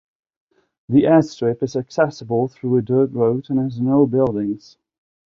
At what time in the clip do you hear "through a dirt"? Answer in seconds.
2.47-3.11